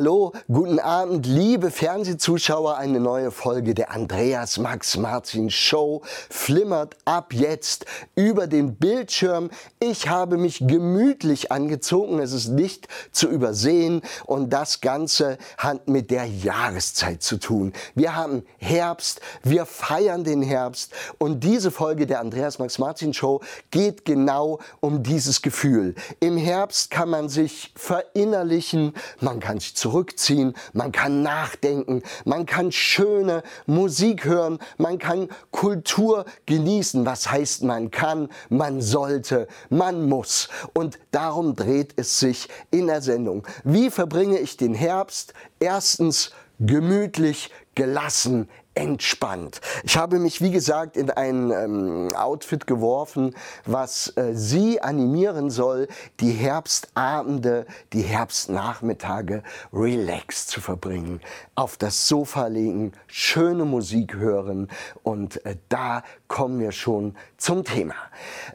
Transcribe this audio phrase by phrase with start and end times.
[0.00, 2.76] Hallo, guten Abend, liebe Fernsehzuschauer.
[2.76, 7.84] Eine neue Folge der Andreas Max Martin Show flimmert ab jetzt
[8.14, 9.50] über den Bildschirm.
[9.80, 16.12] Ich habe mich gemütlich angezogen, es ist nicht zu übersehen und das Ganze hat mit
[16.12, 17.72] der Jahreszeit zu tun.
[17.96, 23.40] Wir haben Herbst, wir feiern den Herbst und diese Folge der Andreas Max Martin Show
[23.72, 25.96] geht genau um dieses Gefühl.
[26.20, 32.70] Im Herbst kann man sich verinnerlichen, man kann sich zurückziehen, man kann nachdenken, man kann
[32.72, 37.06] schöne Musik hören, man kann Kultur genießen.
[37.06, 40.48] Was heißt man kann, man sollte, man muss.
[40.74, 43.46] Und darum dreht es sich in der Sendung.
[43.64, 45.32] Wie verbringe ich den Herbst?
[45.58, 48.48] Erstens gemütlich, gelassen,
[48.78, 49.60] entspannt.
[49.82, 53.34] Ich habe mich, wie gesagt, in ein ähm, Outfit geworfen,
[53.66, 55.88] was äh, Sie animieren soll,
[56.20, 61.20] die Herbstabende, die Herbstnachmittage relaxed zu verbringen.
[61.56, 64.68] Auf das Sofa legen, schöne Musik hören
[65.02, 67.96] und äh, da kommen wir schon zum Thema.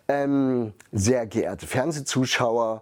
[0.07, 2.81] Ähm, sehr geehrte Fernsehzuschauer,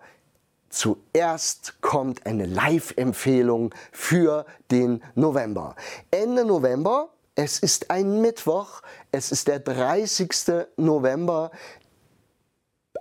[0.72, 5.76] Zuerst kommt eine Live-Empfehlung für den November.
[6.12, 10.30] Ende November es ist ein Mittwoch, es ist der 30.
[10.78, 11.52] November.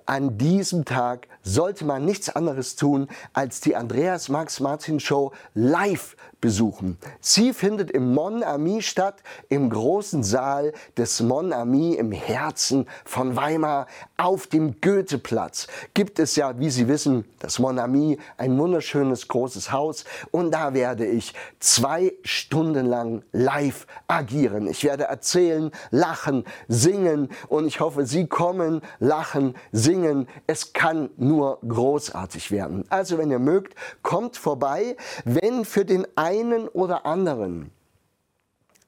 [0.06, 6.16] An diesem Tag sollte man nichts anderes tun, als die Andreas Max Martin Show live
[6.40, 6.96] besuchen.
[7.20, 13.36] Sie findet im Mon Ami statt, im großen Saal des Mon Ami im Herzen von
[13.36, 15.66] Weimar auf dem Goetheplatz.
[15.94, 20.72] Gibt es ja, wie Sie wissen, das Mon Ami, ein wunderschönes großes Haus und da
[20.74, 24.66] werde ich zwei Stunden lang live agieren.
[24.66, 30.26] Ich werde erzählen, lachen, singen und ich hoffe, Sie kommen, lachen, singen.
[30.46, 32.84] Es kann nur großartig werden.
[32.88, 34.96] Also wenn ihr mögt, kommt vorbei.
[35.24, 37.70] Wenn für den einen oder anderen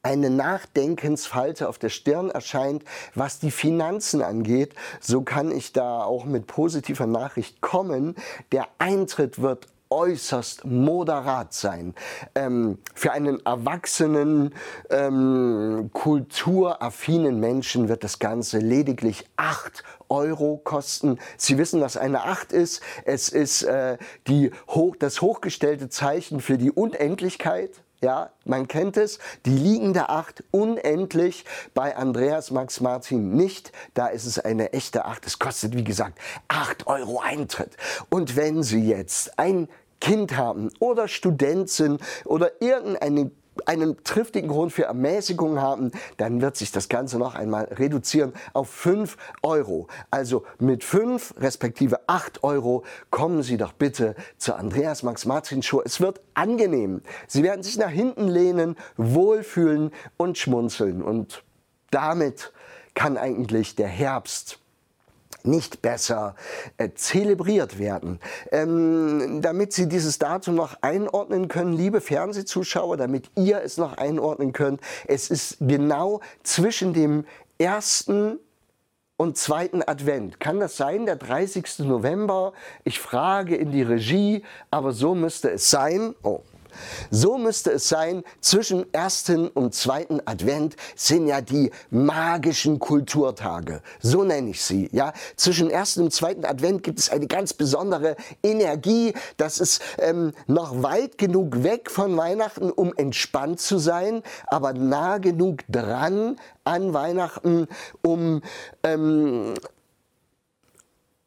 [0.03, 2.83] eine Nachdenkensfalte auf der Stirn erscheint,
[3.15, 8.17] was die Finanzen angeht, so kann ich da auch mit positiver Nachricht kommen.
[8.51, 11.95] Der Eintritt wird äußerst moderat sein.
[12.35, 14.55] Ähm, für einen erwachsenen,
[14.89, 21.19] ähm, kulturaffinen Menschen wird das Ganze lediglich 8 Euro kosten.
[21.37, 22.83] Sie wissen, was eine 8 ist.
[23.05, 23.99] Es ist äh,
[24.29, 27.83] die hoch, das hochgestellte Zeichen für die Unendlichkeit.
[28.03, 33.71] Ja, man kennt es, die liegende Acht unendlich, bei Andreas Max Martin nicht.
[33.95, 35.25] Da ist es eine echte Acht.
[35.25, 37.77] Es kostet, wie gesagt, 8 Euro Eintritt.
[38.11, 39.69] Und wenn Sie jetzt ein
[40.03, 43.31] Kind haben oder Student sind oder irgendeine
[43.67, 48.69] einen triftigen Grund für Ermäßigung haben, dann wird sich das Ganze noch einmal reduzieren auf
[48.69, 49.87] 5 Euro.
[50.11, 55.83] Also mit 5 respektive 8 Euro kommen Sie doch bitte zur Andreas Max Martin Show.
[55.85, 57.03] Es wird angenehm.
[57.29, 61.01] Sie werden sich nach hinten lehnen, wohlfühlen und schmunzeln.
[61.01, 61.45] Und
[61.93, 62.53] damit
[62.95, 64.62] kann eigentlich der Herbst
[65.47, 66.35] nicht besser
[66.77, 68.21] äh, zelebriert werden.
[68.51, 74.53] Ähm, damit Sie dieses Datum noch einordnen können, liebe Fernsehzuschauer, damit ihr es noch einordnen
[74.53, 77.25] könnt, es ist genau zwischen dem
[77.59, 78.39] ersten
[79.17, 80.41] und zweiten Advent.
[80.41, 81.81] Kann das sein, der 30.
[81.81, 82.53] November?
[82.85, 86.15] Ich frage in die Regie, aber so müsste es sein.
[86.23, 86.41] Oh,
[87.11, 93.83] so müsste es sein, zwischen ersten und zweiten Advent sind ja die magischen Kulturtage.
[94.01, 94.89] So nenne ich sie.
[94.93, 95.13] Ja?
[95.37, 99.15] Zwischen ersten und zweiten Advent gibt es eine ganz besondere Energie.
[99.37, 105.19] Das ist ähm, noch weit genug weg von Weihnachten, um entspannt zu sein, aber nah
[105.19, 107.69] genug dran an Weihnachten,
[108.03, 108.43] um
[108.83, 109.55] ähm,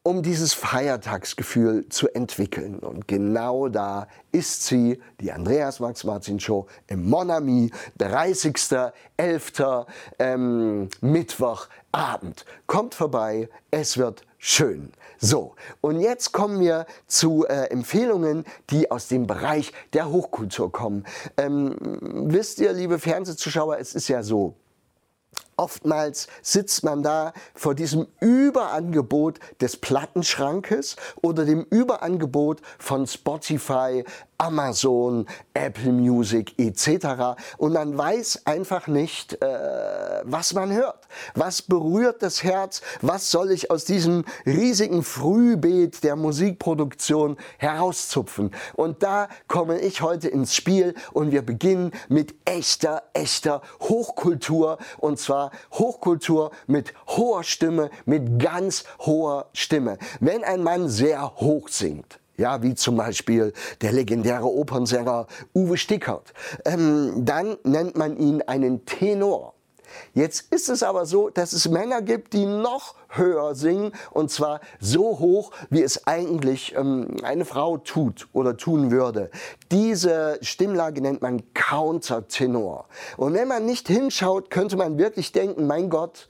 [0.06, 2.78] um dieses Feiertagsgefühl zu entwickeln.
[2.78, 9.88] Und genau da ist sie, die Andreas Max Martin Show im Monami, 30.11.
[10.20, 12.46] Ähm, Mittwochabend.
[12.68, 14.92] Kommt vorbei, es wird schön.
[15.18, 21.04] So, und jetzt kommen wir zu äh, Empfehlungen, die aus dem Bereich der Hochkultur kommen.
[21.36, 24.54] Ähm, wisst ihr, liebe Fernsehzuschauer, es ist ja so,
[25.58, 34.04] Oftmals sitzt man da vor diesem Überangebot des Plattenschrankes oder dem Überangebot von Spotify,
[34.38, 37.38] Amazon, Apple Music etc.
[37.58, 41.08] Und man weiß einfach nicht, äh, was man hört.
[41.34, 42.82] Was berührt das Herz?
[43.02, 48.52] Was soll ich aus diesem riesigen Frühbeet der Musikproduktion herauszupfen?
[48.74, 54.78] Und da komme ich heute ins Spiel und wir beginnen mit echter, echter Hochkultur.
[54.98, 59.98] Und zwar Hochkultur mit hoher Stimme, mit ganz hoher Stimme.
[60.20, 66.34] Wenn ein Mann sehr hoch singt, ja, wie zum Beispiel der legendäre Opernsänger Uwe Stickert.
[66.66, 69.56] Ähm, dann nennt man ihn einen Tenor.
[70.14, 74.60] Jetzt ist es aber so, dass es Männer gibt, die noch höher singen und zwar
[74.80, 79.30] so hoch, wie es eigentlich ähm, eine Frau tut oder tun würde.
[79.72, 82.88] Diese Stimmlage nennt man Countertenor.
[83.18, 86.28] Und wenn man nicht hinschaut, könnte man wirklich denken, mein Gott,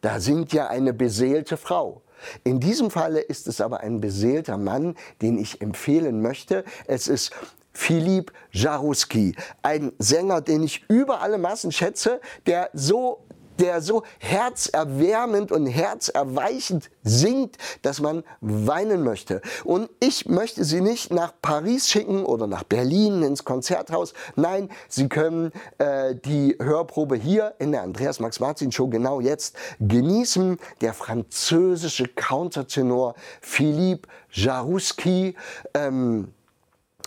[0.00, 2.02] da singt ja eine beseelte Frau.
[2.42, 6.64] In diesem Falle ist es aber ein beseelter Mann, den ich empfehlen möchte.
[6.86, 7.32] Es ist
[7.74, 13.23] Philipp Jaruski, ein Sänger, den ich über alle Massen schätze, der so
[13.58, 19.40] der so herzerwärmend und herzerweichend singt, dass man weinen möchte.
[19.64, 24.14] Und ich möchte Sie nicht nach Paris schicken oder nach Berlin ins Konzerthaus.
[24.36, 29.56] Nein, Sie können äh, die Hörprobe hier in der Andreas Max Martin Show genau jetzt
[29.80, 30.58] genießen.
[30.80, 35.36] Der französische Countertenor Philippe Jaruski.
[35.74, 36.33] Ähm,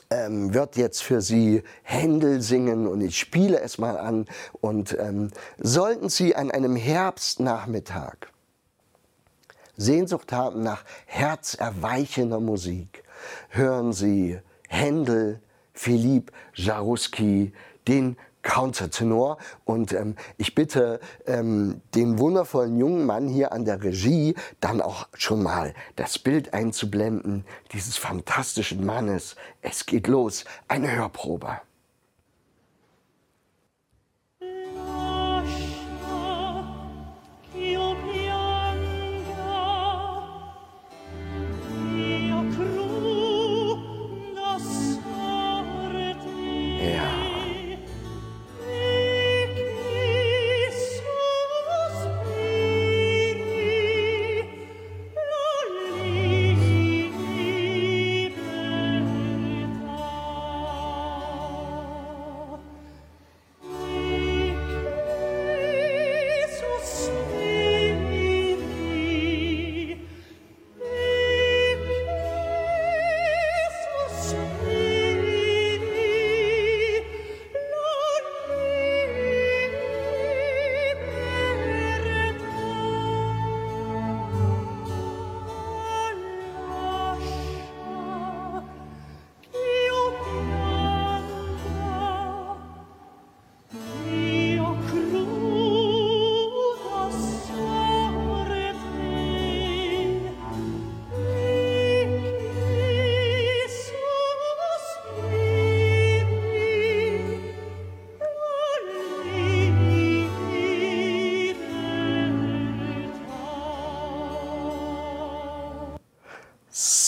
[0.10, 4.26] ähm, wird jetzt für Sie Händel singen und ich spiele es mal an.
[4.62, 8.28] Und ähm, sollten Sie an einem Herbstnachmittag
[9.78, 13.04] Sehnsucht haben nach herzerweichender Musik,
[13.50, 15.40] hören Sie Händel,
[15.74, 17.54] Philippe Jaruski,
[17.88, 19.38] den Countertenor.
[19.66, 25.08] Und ähm, ich bitte ähm, den wundervollen jungen Mann hier an der Regie dann auch
[25.14, 29.36] schon mal das Bild einzublenden dieses fantastischen Mannes.
[29.62, 31.60] Es geht los, eine Hörprobe.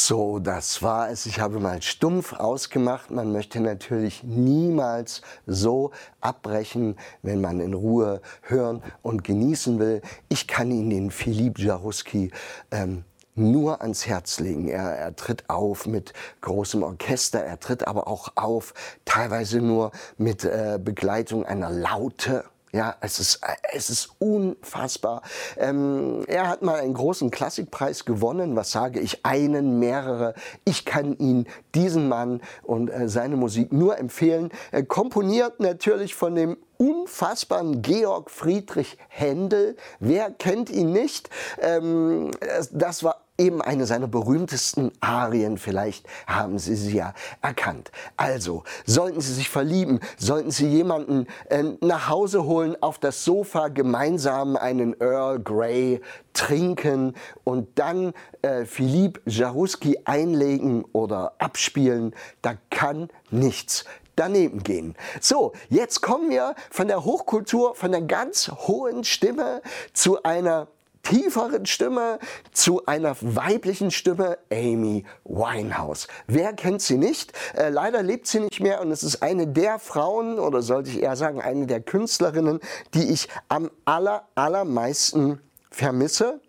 [0.10, 1.28] So, das war es.
[1.28, 3.12] Ich habe mal stumpf ausgemacht.
[3.12, 10.02] Man möchte natürlich niemals so abbrechen, wenn man in Ruhe hören und genießen will.
[10.28, 12.32] Ich kann Ihnen den Philippe Jaruski
[12.72, 13.04] ähm,
[13.36, 14.68] nur ans Herz legen.
[14.68, 18.74] Er, er tritt auf mit großem Orchester, er tritt aber auch auf,
[19.06, 23.42] teilweise nur mit äh, Begleitung einer Laute ja, es ist,
[23.74, 25.22] es ist unfassbar.
[25.58, 28.56] Ähm, er hat mal einen großen Klassikpreis gewonnen.
[28.56, 29.26] Was sage ich?
[29.26, 30.36] Einen, mehrere.
[30.66, 34.52] Ich kann ihn, diesen Mann und äh, seine Musik nur empfehlen.
[34.72, 39.76] Er komponiert natürlich von dem unfassbaren Georg Friedrich Händel.
[40.00, 41.30] Wer kennt ihn nicht?
[41.62, 42.32] Ähm,
[42.72, 45.58] das war eben eine seiner berühmtesten Arien.
[45.58, 47.92] Vielleicht haben Sie sie ja erkannt.
[48.18, 53.70] Also, sollten Sie sich verlieben, sollten Sie jemanden äh, nach Hause holen, auf das Sofa
[53.70, 56.02] gemeinsam einen Earl Grey
[56.34, 63.86] trinken und dann äh, Philippe Jaruski einlegen oder abspielen, da kann nichts
[64.20, 64.96] daneben gehen.
[65.22, 69.62] So, jetzt kommen wir von der Hochkultur, von der ganz hohen Stimme
[69.94, 70.68] zu einer
[71.04, 72.20] tieferen Stimme
[72.52, 76.08] zu einer weiblichen Stimme, Amy Winehouse.
[76.28, 77.34] Wer kennt sie nicht?
[77.56, 81.02] Äh, leider lebt sie nicht mehr und es ist eine der Frauen, oder sollte ich
[81.02, 82.60] eher sagen, eine der Künstlerinnen,
[82.94, 85.40] die ich am aller, allermeisten
[85.72, 86.40] vermisse.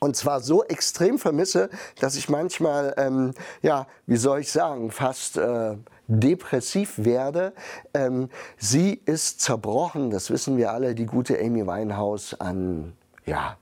[0.00, 5.36] Und zwar so extrem vermisse, dass ich manchmal, ähm, ja, wie soll ich sagen, fast
[5.38, 5.76] äh,
[6.06, 7.52] depressiv werde.
[7.94, 8.28] Ähm,
[8.58, 12.92] sie ist zerbrochen, das wissen wir alle, die gute Amy Winehouse an,
[13.24, 13.56] ja,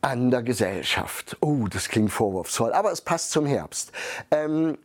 [0.00, 1.36] an der Gesellschaft.
[1.40, 3.92] Oh, das klingt vorwurfsvoll, aber es passt zum Herbst.
[4.30, 4.78] Ähm,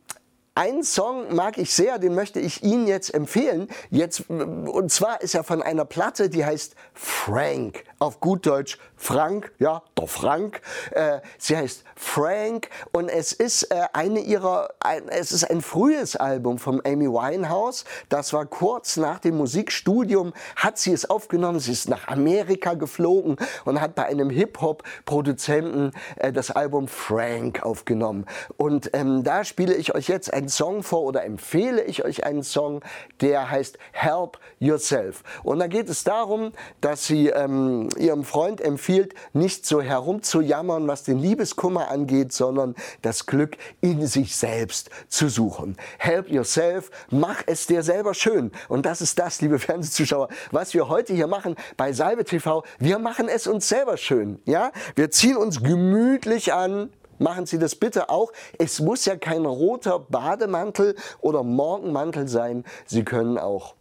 [0.55, 3.69] einen Song mag ich sehr, den möchte ich Ihnen jetzt empfehlen.
[3.89, 7.83] Jetzt, und zwar ist er von einer Platte, die heißt Frank.
[7.99, 10.61] Auf gut Deutsch Frank, ja, der Frank.
[10.91, 16.17] Äh, sie heißt Frank und es ist äh, eine ihrer, ein, es ist ein frühes
[16.17, 17.85] Album von Amy Winehouse.
[18.09, 21.59] Das war kurz nach dem Musikstudium, hat sie es aufgenommen.
[21.59, 28.25] Sie ist nach Amerika geflogen und hat bei einem Hip-Hop-Produzenten äh, das Album Frank aufgenommen.
[28.57, 32.43] Und ähm, da spiele ich euch jetzt ein Song vor oder empfehle ich euch einen
[32.43, 32.81] Song,
[33.21, 35.23] der heißt Help Yourself.
[35.43, 36.51] Und da geht es darum,
[36.81, 43.25] dass sie ähm, ihrem Freund empfiehlt, nicht so herumzujammern, was den Liebeskummer angeht, sondern das
[43.25, 45.77] Glück in sich selbst zu suchen.
[45.97, 48.51] Help Yourself, mach es dir selber schön.
[48.67, 52.63] Und das ist das, liebe Fernsehzuschauer, was wir heute hier machen bei Salve TV.
[52.79, 54.41] Wir machen es uns selber schön.
[54.45, 54.71] Ja?
[54.95, 58.31] Wir ziehen uns gemütlich an, Machen Sie das bitte auch.
[58.57, 62.63] Es muss ja kein roter Bademantel oder Morgenmantel sein.
[62.85, 63.75] Sie können auch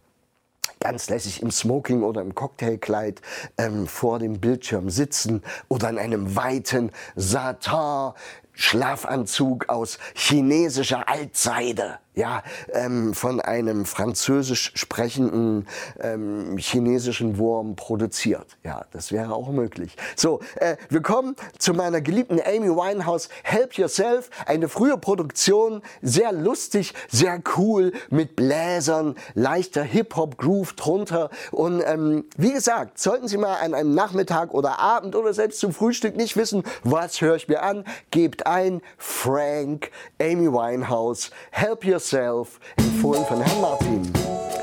[0.79, 3.21] ganz lässig im Smoking oder im Cocktailkleid
[3.57, 8.13] ähm, vor dem Bildschirm sitzen oder in einem weiten Satin
[8.53, 15.67] Schlafanzug aus chinesischer Altseide ja, ähm, von einem französisch sprechenden
[15.99, 18.57] ähm, chinesischen Wurm produziert.
[18.63, 19.95] Ja, das wäre auch möglich.
[20.15, 26.33] So, äh, wir kommen zu meiner geliebten Amy Winehouse, Help Yourself, eine frühe Produktion, sehr
[26.33, 31.29] lustig, sehr cool, mit Bläsern, leichter Hip-Hop-Groove drunter.
[31.51, 35.73] Und ähm, wie gesagt, sollten Sie mal an einem Nachmittag oder Abend oder selbst zum
[35.73, 41.98] Frühstück nicht wissen, was höre ich mir an, gebt ein Frank, Amy Winehouse, Help Yourself,
[41.99, 44.09] Yourself, empfohlen von Herrn Martin.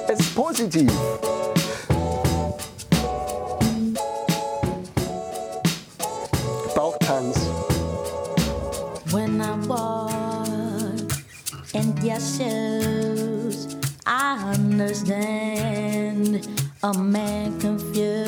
[0.09, 0.91] Es ist positiv.
[6.75, 7.37] Bauchtanz.
[9.11, 11.13] When I walk
[11.75, 13.77] in your shoes,
[14.07, 16.49] I understand
[16.83, 18.26] a man confused.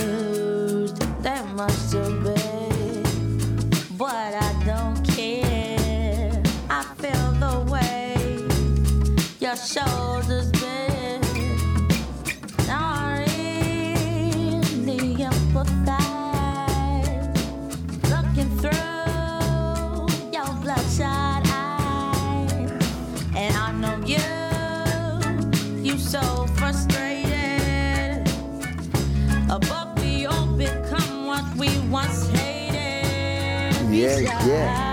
[33.99, 34.88] Yeah, yeah.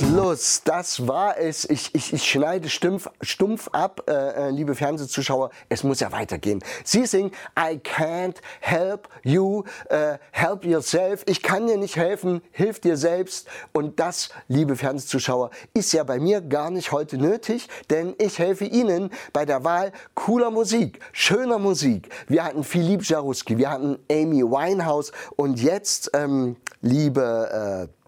[0.00, 0.62] Schluss.
[0.64, 1.68] Das war es.
[1.68, 5.50] Ich, ich, ich schneide stumpf, stumpf ab, äh, äh, liebe Fernsehzuschauer.
[5.68, 6.64] Es muss ja weitergehen.
[6.84, 11.22] Sie singen I can't help you, äh, help yourself.
[11.26, 13.46] Ich kann dir nicht helfen, hilf dir selbst.
[13.72, 18.64] Und das, liebe Fernsehzuschauer, ist ja bei mir gar nicht heute nötig, denn ich helfe
[18.64, 22.08] Ihnen bei der Wahl cooler Musik, schöner Musik.
[22.26, 27.99] Wir hatten Philippe Jaruski, wir hatten Amy Winehouse und jetzt, ähm, liebe äh,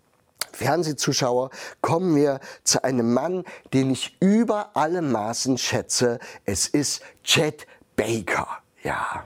[0.52, 6.18] Fernsehzuschauer, kommen wir zu einem Mann, den ich über alle Maßen schätze.
[6.44, 7.66] Es ist Chet
[7.96, 8.48] Baker.
[8.82, 9.24] Ja.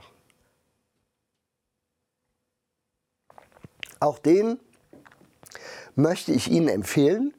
[3.99, 4.59] Auch den
[5.95, 7.33] möchte ich Ihnen empfehlen.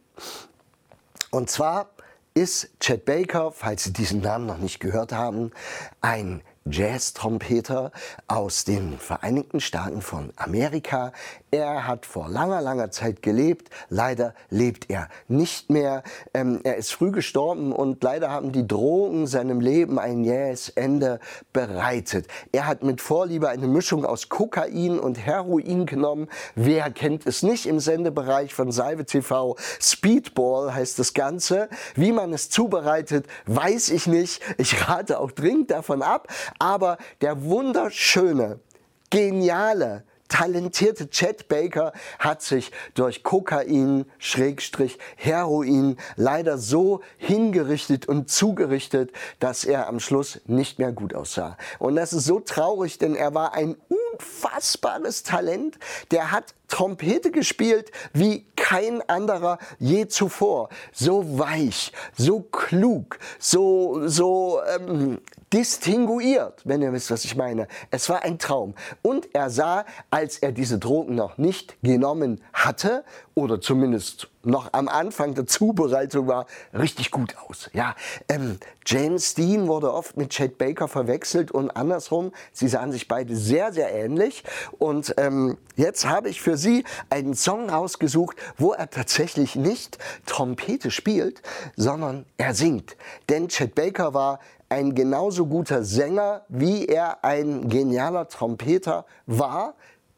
[1.31, 1.91] Und zwar
[2.35, 5.53] ist Chet Baker, falls Sie diesen Namen noch nicht gehört haben,
[6.01, 7.93] ein Jazz-Trompeter
[8.27, 11.13] aus den Vereinigten Staaten von Amerika.
[11.51, 13.71] Er hat vor langer, langer Zeit gelebt.
[13.89, 16.03] Leider lebt er nicht mehr.
[16.35, 21.21] Ähm, er ist früh gestorben und leider haben die Drogen seinem Leben ein jähes Ende
[21.55, 22.27] bereitet.
[22.53, 26.29] Er hat mit Vorliebe eine Mischung aus Kokain und Heroin genommen.
[26.55, 29.57] Wer kennt es nicht im Sendebereich von Salve TV?
[29.81, 31.71] Speedball heißt das Ganze.
[31.95, 34.43] Wie man es zubereitet, weiß ich nicht.
[34.59, 36.29] Ich rate auch dringend davon ab.
[36.59, 38.61] Aber der wunderschöne,
[39.09, 49.13] geniale, talentierte Chet Baker hat sich durch Kokain, Schrägstrich, Heroin leider so hingerichtet und zugerichtet,
[49.41, 51.57] dass er am Schluss nicht mehr gut aussah.
[51.79, 55.79] Und das ist so traurig, denn er war ein unfassbares Talent.
[56.11, 60.69] Der hat Trompete gespielt wie kein anderer je zuvor.
[60.93, 65.21] So weich, so klug, so, so ähm,
[65.53, 67.69] distinguiert, wenn ihr wisst, was ich meine.
[67.91, 68.75] Es war ein Traum.
[69.03, 73.05] Und er sah, als er diese Drogen noch nicht genommen hatte,
[73.39, 77.71] oder zumindest noch am Anfang der Zubereitung war, richtig gut aus.
[77.73, 77.95] Ja,
[78.29, 82.33] ähm, James Dean wurde oft mit Chet Baker verwechselt und andersrum.
[82.53, 84.43] Sie sahen sich beide sehr, sehr ähnlich.
[84.79, 90.91] Und ähm, jetzt habe ich für Sie einen Song rausgesucht, wo er tatsächlich nicht Trompete
[90.91, 91.43] spielt,
[91.77, 92.97] sondern er singt.
[93.29, 99.75] Denn Chet Baker war ein genauso guter Sänger, wie er ein genialer Trompeter war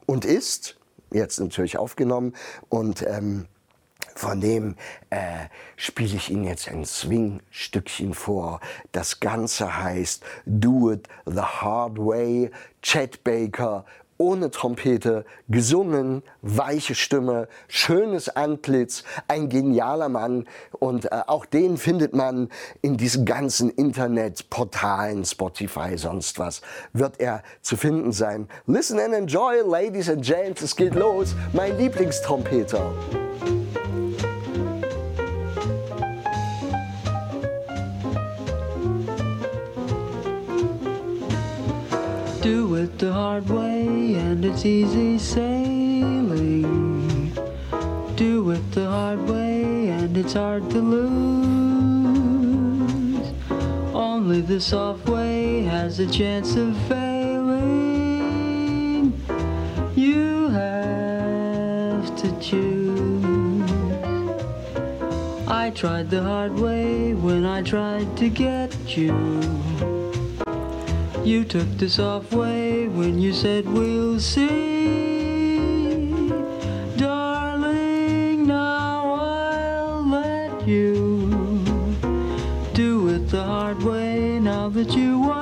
[0.06, 0.79] und ist.
[1.10, 2.34] Jetzt natürlich aufgenommen
[2.68, 3.46] und ähm,
[4.14, 4.76] von dem
[5.10, 8.60] äh, spiele ich Ihnen jetzt ein Swing-Stückchen vor.
[8.92, 12.50] Das Ganze heißt Do It the Hard Way,
[12.82, 13.84] Chet Baker
[14.20, 20.46] ohne Trompete, gesungen, weiche Stimme, schönes Antlitz, ein genialer Mann
[20.78, 22.50] und äh, auch den findet man
[22.82, 26.60] in diesen ganzen Internetportalen, Spotify, sonst was,
[26.92, 28.46] wird er zu finden sein.
[28.66, 32.92] Listen and enjoy, Ladies and Gents, es geht los, mein Lieblingstrompeter.
[42.80, 46.60] It the hard way and it's easy sailing.
[48.16, 51.20] Do it the hard way and it's hard to lose.
[53.92, 57.52] Only the soft way has a chance of failing.
[59.94, 63.70] You have to choose.
[65.48, 69.12] I tried the hard way when I tried to get you.
[71.24, 72.69] You took the soft way
[73.00, 75.48] when you said we'll see.
[76.98, 81.64] Darling, now I'll let you
[82.74, 85.39] do it the hard way now that you want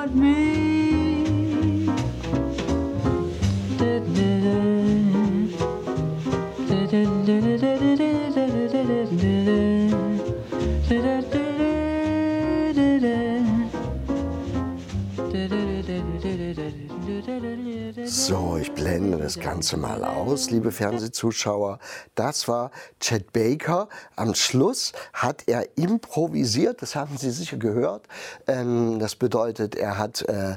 [18.04, 21.78] So, ich blende das Ganze mal aus, liebe Fernsehzuschauer.
[22.14, 23.88] Das war Chet Baker.
[24.16, 28.06] Am Schluss hat er improvisiert, das haben Sie sicher gehört.
[28.46, 30.56] Ähm, das bedeutet, er hat äh,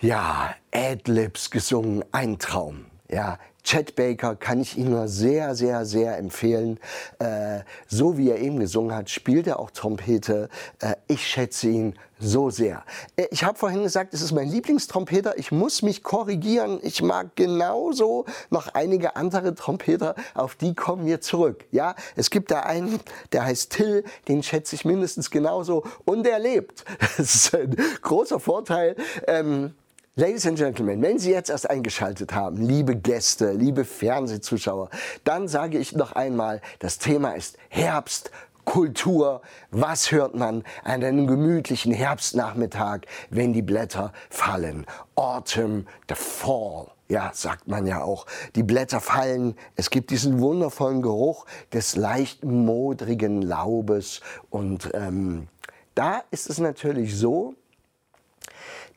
[0.00, 2.86] ja Adlibs gesungen, ein Traum.
[3.08, 6.78] Ja, Chet Baker kann ich Ihnen nur sehr, sehr, sehr empfehlen.
[7.18, 10.48] Äh, so wie er eben gesungen hat, spielt er auch Trompete.
[10.80, 12.84] Äh, ich schätze ihn so sehr.
[13.16, 15.38] Äh, ich habe vorhin gesagt, es ist mein Lieblingstrompeter.
[15.38, 16.78] Ich muss mich korrigieren.
[16.82, 20.14] Ich mag genauso noch einige andere Trompeter.
[20.34, 21.64] Auf die kommen wir zurück.
[21.70, 23.00] Ja, es gibt da einen,
[23.32, 24.04] der heißt Till.
[24.28, 25.84] Den schätze ich mindestens genauso.
[26.04, 26.84] Und der lebt.
[27.16, 28.96] Das ist ein großer Vorteil.
[29.26, 29.74] Ähm,
[30.16, 34.90] Ladies and Gentlemen, wenn Sie jetzt erst eingeschaltet haben, liebe Gäste, liebe Fernsehzuschauer,
[35.22, 38.32] dann sage ich noch einmal, das Thema ist Herbst,
[38.64, 39.40] Kultur.
[39.70, 44.84] Was hört man an einem gemütlichen Herbstnachmittag, wenn die Blätter fallen?
[45.14, 46.88] Autumn, the Fall.
[47.08, 48.26] Ja, sagt man ja auch.
[48.56, 49.54] Die Blätter fallen.
[49.76, 54.22] Es gibt diesen wundervollen Geruch des leicht modrigen Laubes.
[54.50, 55.46] Und ähm,
[55.94, 57.54] da ist es natürlich so,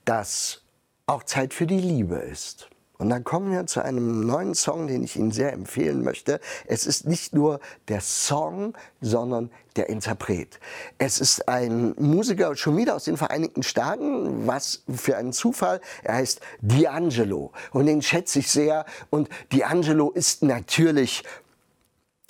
[0.06, 0.62] dass
[1.05, 2.69] auch Zeit für die Liebe ist.
[2.97, 6.39] Und dann kommen wir zu einem neuen Song, den ich Ihnen sehr empfehlen möchte.
[6.67, 10.59] Es ist nicht nur der Song, sondern der Interpret.
[10.99, 15.81] Es ist ein Musiker schon wieder aus den Vereinigten Staaten, was für ein Zufall.
[16.03, 18.85] Er heißt D'Angelo und den schätze ich sehr.
[19.09, 21.23] Und D'Angelo ist natürlich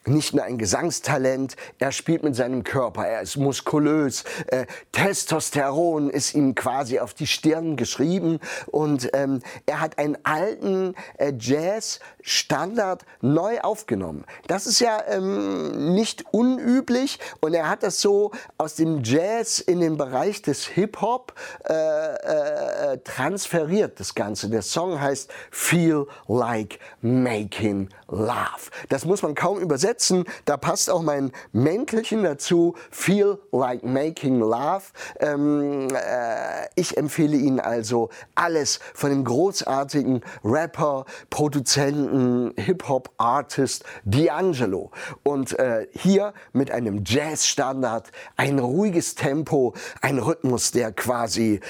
[0.06, 6.34] nicht nur ein Gesangstalent, er spielt mit seinem Körper, er ist muskulös, äh, Testosteron ist
[6.34, 13.60] ihm quasi auf die Stirn geschrieben und ähm, er hat einen alten äh, Jazz-Standard neu
[13.62, 14.26] aufgenommen.
[14.48, 19.80] Das ist ja ähm, nicht unüblich und er hat das so aus dem Jazz in
[19.80, 21.34] den Bereich des Hip-Hop
[21.68, 24.50] äh, äh transferiert, das Ganze.
[24.50, 28.70] Der Song heißt Feel Like Making Love.
[28.90, 30.26] Das muss man kaum übersetzen.
[30.46, 32.76] Da passt auch mein Mäntelchen dazu.
[32.92, 34.84] Feel like making love.
[35.20, 44.92] Ähm, äh, ich empfehle Ihnen also alles von dem großartigen Rapper, Produzenten, Hip-Hop-Artist D'Angelo.
[45.24, 51.62] Und äh, hier mit einem Jazz-Standard, ein ruhiges Tempo, ein Rhythmus, der quasi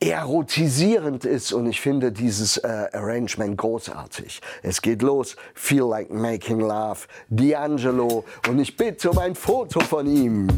[0.00, 4.40] erotisierend ist und ich finde dieses äh, Arrangement großartig.
[4.62, 10.06] Es geht los, Feel Like Making Love, D'Angelo und ich bitte um ein Foto von
[10.06, 10.48] ihm.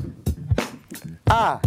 [1.28, 1.60] Ah!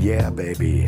[0.00, 0.86] Yeah, baby.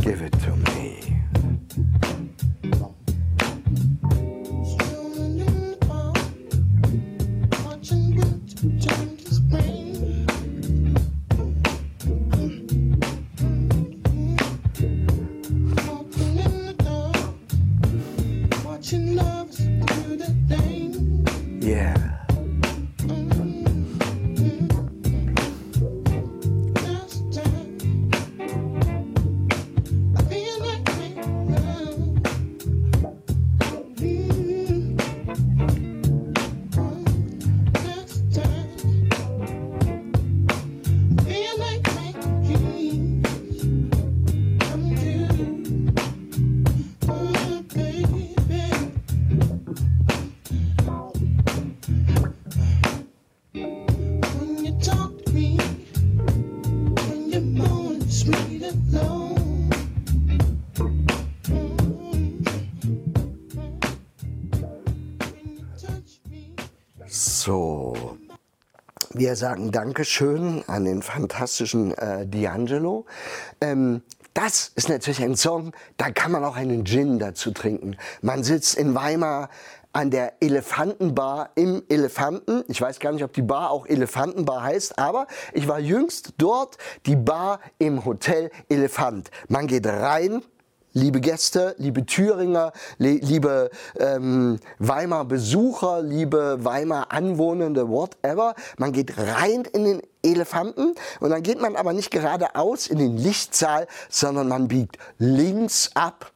[0.00, 0.75] Give it to me.
[69.26, 73.06] Wir sagen Dankeschön an den fantastischen äh, D'Angelo.
[73.60, 74.02] Ähm,
[74.34, 77.96] das ist natürlich ein Song, da kann man auch einen Gin dazu trinken.
[78.22, 79.48] Man sitzt in Weimar
[79.92, 82.62] an der Elefantenbar im Elefanten.
[82.68, 86.78] Ich weiß gar nicht, ob die Bar auch Elefantenbar heißt, aber ich war jüngst dort,
[87.06, 89.32] die Bar im Hotel Elefant.
[89.48, 90.40] Man geht rein,
[90.96, 98.54] liebe Gäste, liebe Thüringer, li- liebe ähm, Weimar Besucher, liebe Weimar Anwohnende, whatever.
[98.78, 103.16] Man geht rein in den Elefanten und dann geht man aber nicht geradeaus in den
[103.18, 106.32] Lichtsaal, sondern man biegt links ab.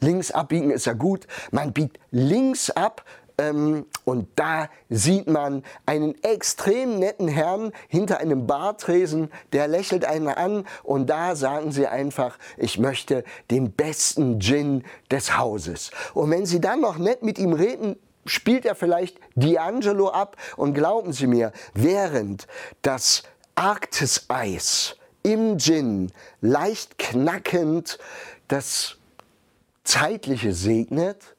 [0.00, 1.26] Links abbiegen ist ja gut.
[1.50, 3.04] Man biegt links ab
[3.40, 10.66] und da sieht man einen extrem netten Herrn hinter einem Bartresen, der lächelt einen an
[10.82, 13.22] und da sagen sie einfach, ich möchte
[13.52, 15.92] den besten Gin des Hauses.
[16.14, 17.96] Und wenn sie dann noch nett mit ihm reden,
[18.26, 22.48] spielt er vielleicht D'Angelo ab und glauben Sie mir, während
[22.82, 23.22] das
[23.54, 27.98] Arktiseis im Gin leicht knackend
[28.48, 28.96] das
[29.84, 31.36] Zeitliche segnet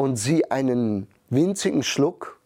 [0.00, 2.40] und sie einen winzigen Schluck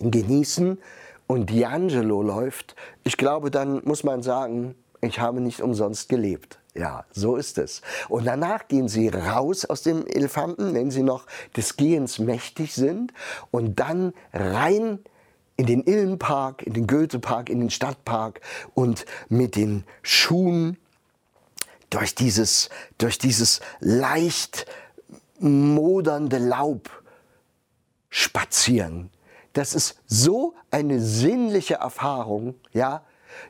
[0.00, 0.78] genießen
[1.26, 6.58] und D'Angelo läuft, ich glaube, dann muss man sagen, ich habe nicht umsonst gelebt.
[6.72, 7.82] Ja, so ist es.
[8.08, 13.12] Und danach gehen sie raus aus dem Elefanten, wenn sie noch des Gehens mächtig sind,
[13.50, 15.00] und dann rein
[15.58, 18.40] in den Ilmenpark, in den Goethepark, in den Stadtpark
[18.72, 20.78] und mit den Schuhen
[21.90, 24.64] durch dieses, durch dieses leicht
[25.40, 26.90] modernde Laub
[28.08, 29.10] spazieren.
[29.52, 33.02] Das ist so eine sinnliche Erfahrung, ja.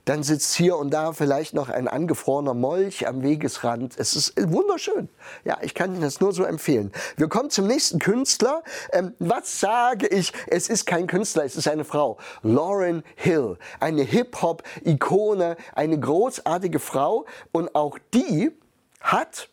[0.04, 3.98] Dann sitzt hier und da vielleicht noch ein angefrorener Molch am Wegesrand.
[3.98, 5.08] Es ist wunderschön.
[5.44, 6.92] Ja, ich kann Ihnen das nur so empfehlen.
[7.16, 8.62] Wir kommen zum nächsten Künstler.
[8.92, 10.32] Ähm, was sage ich?
[10.48, 12.18] Es ist kein Künstler, es ist eine Frau.
[12.42, 17.26] Lauren Hill, eine Hip-Hop-Ikone, eine großartige Frau.
[17.52, 18.50] Und auch die
[19.00, 19.48] hat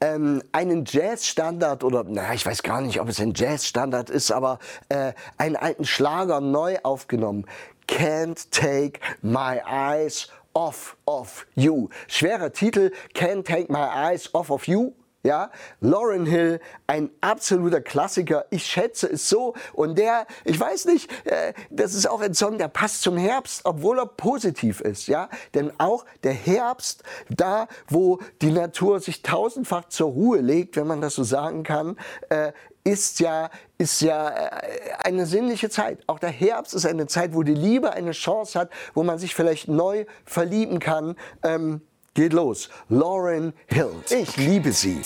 [0.00, 4.58] ähm, einen Jazzstandard oder na, ich weiß gar nicht, ob es ein Jazzstandard ist, aber
[4.88, 7.46] äh, einen alten Schlager neu aufgenommen.
[7.88, 11.88] Can't take my eyes off of you.
[12.06, 14.92] Schwerer Titel, Can't take my eyes off of you.
[15.28, 15.50] Ja,
[15.82, 18.46] Lauren Hill, ein absoluter Klassiker.
[18.48, 19.52] Ich schätze es so.
[19.74, 23.60] Und der, ich weiß nicht, äh, das ist auch ein Song, der passt zum Herbst,
[23.64, 25.06] obwohl er positiv ist.
[25.06, 30.86] Ja, denn auch der Herbst, da wo die Natur sich tausendfach zur Ruhe legt, wenn
[30.86, 31.98] man das so sagen kann,
[32.30, 32.52] äh,
[32.84, 34.60] ist ja, ist ja äh,
[35.04, 35.98] eine sinnliche Zeit.
[36.06, 39.34] Auch der Herbst ist eine Zeit, wo die Liebe eine Chance hat, wo man sich
[39.34, 41.16] vielleicht neu verlieben kann.
[41.42, 41.82] Ähm,
[42.14, 42.68] geht los.
[42.88, 43.92] Lauren Hill.
[44.10, 45.00] Ich liebe sie.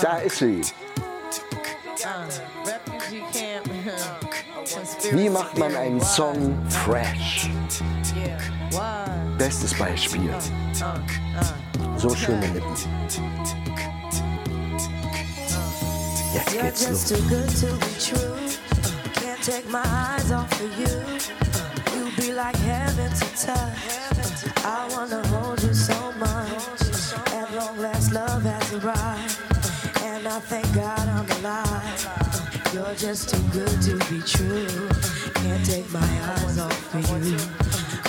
[0.00, 0.62] Da ist sie.
[5.12, 7.50] Wie macht man einen Song fresh?
[9.38, 10.34] Bestes Beispiel.
[11.96, 12.74] So schöne Lippen.
[16.34, 17.64] Jetzt geht's los.
[22.34, 24.64] Like heaven to touch.
[24.64, 26.82] I wanna hold you so much.
[27.32, 29.38] At long last, love has arrived.
[30.02, 32.74] And I thank God I'm alive.
[32.74, 34.88] You're just too good to be true.
[35.34, 37.38] Can't take my eyes off of you.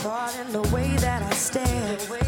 [0.01, 2.24] Caught in the way that I stare.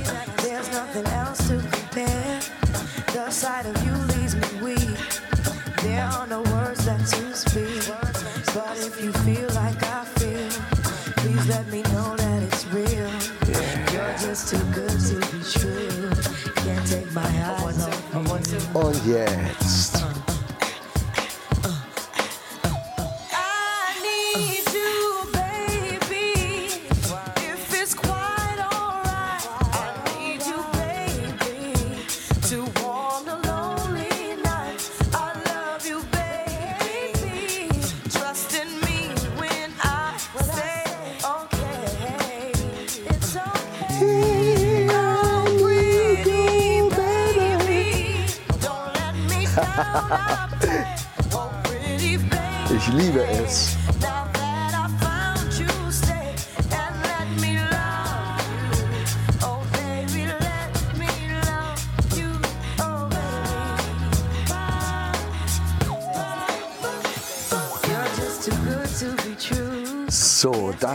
[19.08, 19.97] You.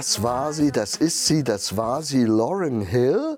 [0.03, 3.32] Das war sie, das ist sie, das war sie, Lauren Hill.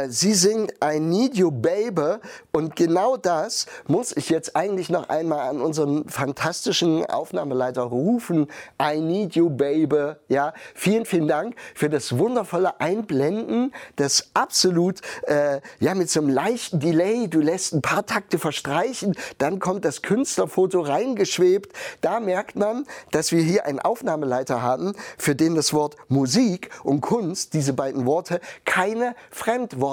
[0.00, 2.16] Äh, sie singt I Need You Baby
[2.52, 8.46] und genau das muss ich jetzt eigentlich noch einmal an unseren fantastischen Aufnahmeleiter rufen.
[8.80, 10.14] I Need You Baby.
[10.28, 16.30] Ja, vielen, vielen Dank für das wundervolle Einblenden, das absolut, äh, ja, mit so einem
[16.30, 21.72] leichten Delay, du lässt ein paar Takte verstreichen, dann kommt das Künstlerfoto reingeschwebt.
[22.00, 27.00] Da merkt man, dass wir hier einen Aufnahmeleiter haben, für den das Wort Musik und
[27.00, 29.89] Kunst, diese beiden Worte, keine Fremdworte,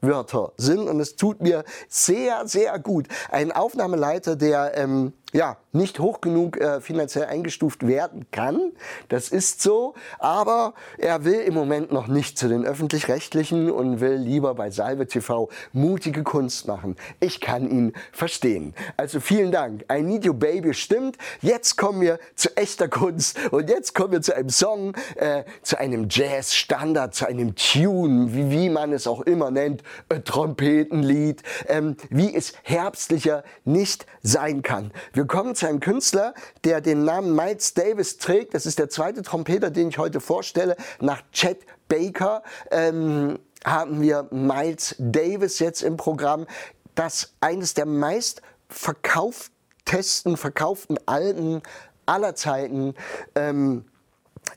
[0.00, 0.88] Wörter sind.
[0.88, 3.06] Und es tut mir sehr, sehr gut.
[3.30, 8.70] Ein Aufnahmeleiter, der ähm, ja, nicht hoch genug äh, finanziell eingestuft werden kann.
[9.08, 9.94] Das ist so.
[10.20, 15.08] Aber er will im Moment noch nicht zu den Öffentlich-Rechtlichen und will lieber bei Salve
[15.08, 16.94] TV mutige Kunst machen.
[17.18, 18.74] Ich kann ihn verstehen.
[18.96, 19.84] Also vielen Dank.
[19.92, 21.18] I Need You Baby stimmt.
[21.42, 23.36] Jetzt kommen wir zu echter Kunst.
[23.50, 28.50] Und jetzt kommen wir zu einem Song, äh, zu einem Jazz-Standard, zu einem Tune, wie,
[28.52, 29.82] wie man es auch immer nennt,
[30.24, 34.92] Trompetenlied, ähm, wie es herbstlicher nicht sein kann.
[35.12, 36.34] Wir kommen zu einem Künstler,
[36.64, 38.54] der den Namen Miles Davis trägt.
[38.54, 40.76] Das ist der zweite Trompeter, den ich heute vorstelle.
[41.00, 46.46] Nach Chet Baker ähm, haben wir Miles Davis jetzt im Programm,
[46.94, 51.62] das eines der meist verkauftesten, verkauften Alben
[52.06, 52.94] aller Zeiten
[53.34, 53.84] ähm,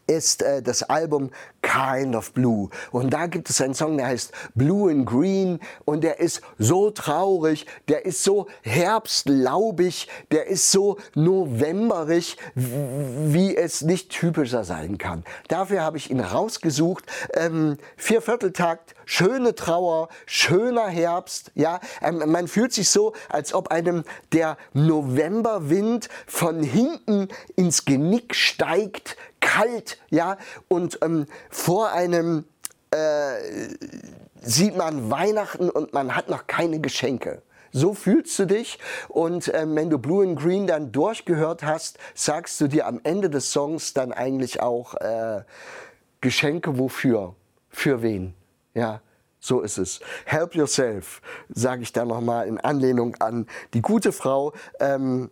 [0.07, 2.69] ist äh, das Album Kind of Blue.
[2.91, 6.91] Und da gibt es einen Song, der heißt Blue and Green und der ist so
[6.91, 15.23] traurig, der ist so herbstlaubig, der ist so novemberig, wie es nicht typischer sein kann.
[15.49, 17.05] Dafür habe ich ihn rausgesucht.
[17.33, 21.51] Ähm, Viervierteltakt, schöne Trauer, schöner Herbst.
[21.55, 28.35] Ja, ähm, man fühlt sich so, als ob einem der Novemberwind von hinten ins Genick
[28.35, 29.17] steigt,
[29.47, 32.43] kalt, ja, und ähm, vor einem
[32.91, 33.69] äh,
[34.41, 37.41] sieht man Weihnachten und man hat noch keine Geschenke.
[37.71, 42.59] So fühlst du dich und ähm, wenn du Blue and Green dann durchgehört hast, sagst
[42.59, 45.43] du dir am Ende des Songs dann eigentlich auch äh,
[46.21, 47.35] Geschenke wofür?
[47.69, 48.33] Für wen?
[48.73, 49.01] Ja,
[49.39, 50.01] so ist es.
[50.25, 54.53] Help yourself, sage ich dann nochmal in Anlehnung an die gute Frau.
[54.79, 55.29] Ähm,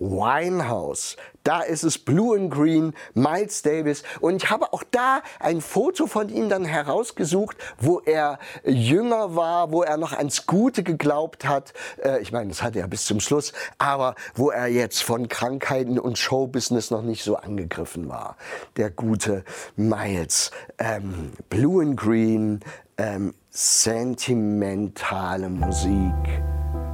[0.00, 1.16] Winehouse.
[1.44, 4.02] Da ist es Blue and Green, Miles Davis.
[4.20, 9.72] Und ich habe auch da ein Foto von ihm dann herausgesucht, wo er jünger war,
[9.72, 11.72] wo er noch ans Gute geglaubt hat.
[12.02, 15.98] Äh, ich meine, das hatte er bis zum Schluss, aber wo er jetzt von Krankheiten
[15.98, 18.36] und Showbusiness noch nicht so angegriffen war.
[18.76, 19.44] Der gute
[19.76, 20.50] Miles.
[20.78, 22.60] Ähm, Blue and Green,
[22.96, 26.42] ähm, sentimentale Musik.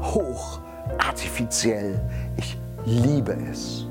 [0.03, 0.61] Hoch,
[0.99, 2.01] artifiziell.
[2.37, 3.87] Ich liebe es.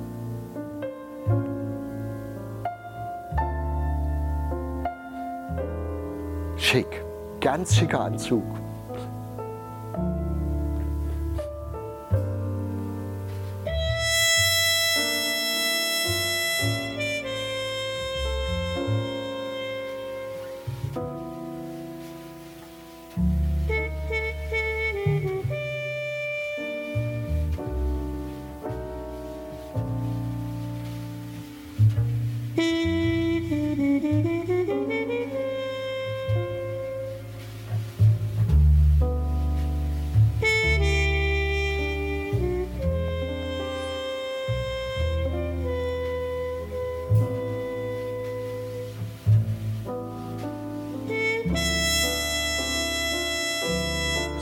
[6.56, 6.88] Schick,
[7.42, 8.44] ganz schicker Anzug.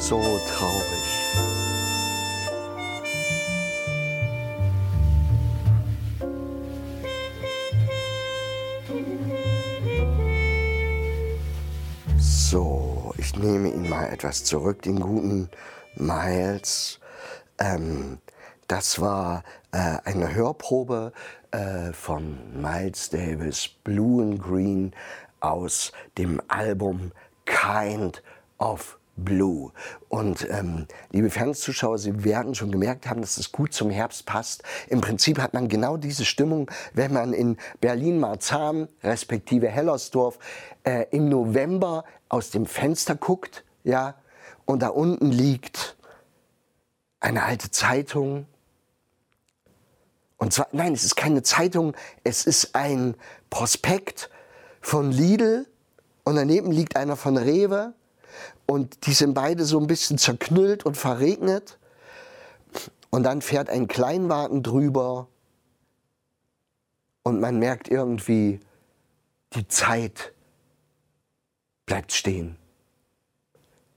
[0.03, 1.03] So traurig.
[12.17, 15.49] So, ich nehme ihn mal etwas zurück, den guten
[15.95, 16.99] Miles.
[17.57, 18.19] Ähm,
[18.67, 21.13] das war äh, eine Hörprobe
[21.51, 24.93] äh, von Miles Davis Blue and Green
[25.39, 27.13] aus dem Album
[27.45, 28.21] Kind
[28.57, 29.71] of Blue.
[30.09, 34.63] Und ähm, liebe Fernsehzuschauer, Sie werden schon gemerkt haben, dass es gut zum Herbst passt.
[34.89, 40.39] Im Prinzip hat man genau diese Stimmung, wenn man in Berlin-Marzahn respektive Hellersdorf
[40.83, 44.15] äh, im November aus dem Fenster guckt, ja,
[44.65, 45.97] und da unten liegt
[47.19, 48.47] eine alte Zeitung.
[50.37, 53.15] Und zwar, nein, es ist keine Zeitung, es ist ein
[53.49, 54.29] Prospekt
[54.81, 55.67] von Lidl
[56.23, 57.93] und daneben liegt einer von Rewe
[58.65, 61.77] und die sind beide so ein bisschen zerknüllt und verregnet.
[63.09, 65.27] Und dann fährt ein Kleinwagen drüber
[67.23, 68.59] und man merkt irgendwie,
[69.53, 70.33] die Zeit
[71.85, 72.57] bleibt stehen.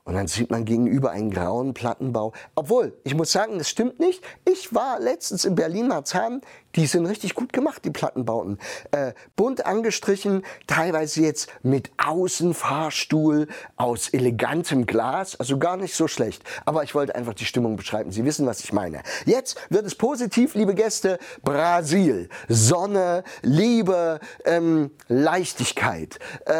[0.05, 2.33] Und dann sieht man gegenüber einen grauen Plattenbau.
[2.55, 4.23] Obwohl, ich muss sagen, das stimmt nicht.
[4.45, 6.43] Ich war letztens in Berlin-Marzahn.
[6.77, 8.59] Die sind richtig gut gemacht, die Plattenbauten.
[8.91, 15.41] Äh, bunt angestrichen, teilweise jetzt mit Außenfahrstuhl aus elegantem Glas.
[15.41, 16.45] Also gar nicht so schlecht.
[16.67, 18.13] Aber ich wollte einfach die Stimmung beschreiben.
[18.13, 19.03] Sie wissen, was ich meine.
[19.25, 21.19] Jetzt wird es positiv, liebe Gäste.
[21.43, 22.29] Brasil.
[22.49, 26.19] Sonne, Liebe, ähm, Leichtigkeit.
[26.45, 26.53] Äh,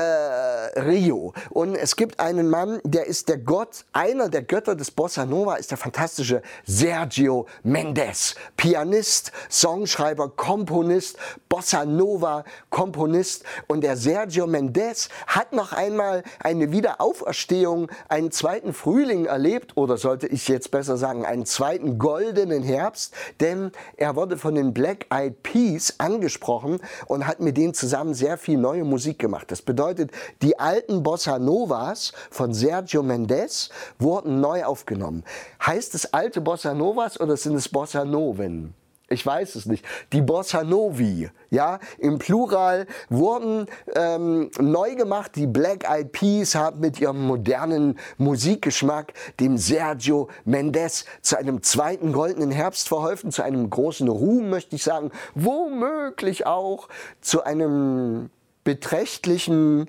[0.81, 1.35] Rio.
[1.51, 5.57] Und es gibt einen Mann, der ist der Gott, einer der Götter des Bossa Nova
[5.57, 8.35] ist der fantastische Sergio Mendes.
[8.57, 13.45] Pianist, Songschreiber, Komponist, Bossa Nova Komponist.
[13.67, 20.27] Und der Sergio Mendes hat noch einmal eine Wiederauferstehung, einen zweiten Frühling erlebt, oder sollte
[20.27, 25.43] ich jetzt besser sagen, einen zweiten goldenen Herbst, denn er wurde von den Black Eyed
[25.43, 29.51] Peas angesprochen und hat mit denen zusammen sehr viel neue Musik gemacht.
[29.51, 30.11] Das bedeutet,
[30.43, 35.25] die alten Bossa Novas von Sergio Mendes wurden neu aufgenommen.
[35.65, 38.75] Heißt es alte Bossa Novas oder sind es Bossa Noven?
[39.09, 39.85] Ich weiß es nicht.
[40.13, 45.37] Die Bossa Novi, ja, im Plural wurden ähm, neu gemacht.
[45.37, 52.13] Die Black Eyed Peas haben mit ihrem modernen Musikgeschmack dem Sergio Mendes zu einem zweiten
[52.13, 56.89] goldenen Herbst verholfen, zu einem großen Ruhm, möchte ich sagen, womöglich auch
[57.21, 58.31] zu einem
[58.65, 59.89] beträchtlichen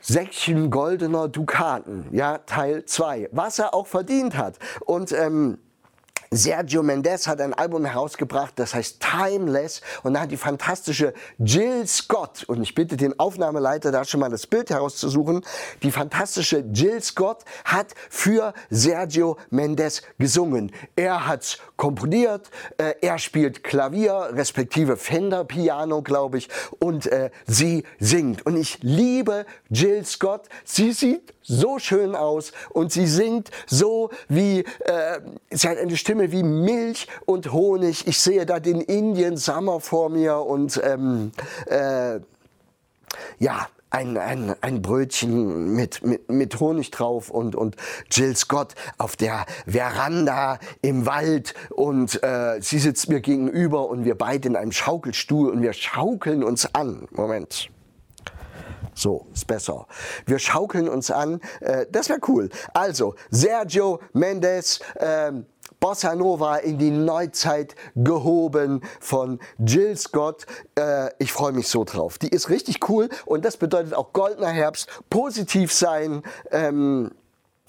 [0.00, 4.58] Säckchen goldener Dukaten, ja, Teil 2, was er auch verdient hat.
[4.84, 5.58] Und ähm,
[6.32, 11.84] Sergio Mendes hat ein Album herausgebracht, das heißt Timeless und da hat die fantastische Jill
[11.88, 15.44] Scott, und ich bitte den Aufnahmeleiter da schon mal das Bild herauszusuchen,
[15.82, 20.70] die fantastische Jill Scott hat für Sergio Mendes gesungen.
[20.94, 27.82] Er hat komponiert, äh, er spielt Klavier, respektive Fender Piano, glaube ich, und äh, sie
[27.98, 28.46] singt.
[28.46, 30.48] Und ich liebe Jill Scott.
[30.64, 36.19] Sie sieht so schön aus und sie singt so wie, äh, sie hat eine Stimme
[36.28, 38.06] wie Milch und Honig.
[38.06, 41.32] Ich sehe da den Indian Summer vor mir und ähm,
[41.66, 42.20] äh,
[43.38, 47.76] ja, ein, ein, ein Brötchen mit, mit, mit Honig drauf und, und
[48.10, 54.16] Jill Scott auf der Veranda im Wald und äh, sie sitzt mir gegenüber und wir
[54.16, 57.08] beide in einem Schaukelstuhl und wir schaukeln uns an.
[57.10, 57.70] Moment.
[58.94, 59.86] So, ist besser.
[60.26, 61.40] Wir schaukeln uns an.
[61.60, 62.50] Äh, das wäre cool.
[62.74, 65.46] Also, Sergio Mendes, ähm,
[65.80, 70.46] Bossa Nova in die Neuzeit gehoben von Jill Scott.
[70.78, 72.18] Äh, ich freue mich so drauf.
[72.18, 76.22] Die ist richtig cool und das bedeutet auch goldener Herbst, positiv sein.
[76.50, 77.10] Ähm,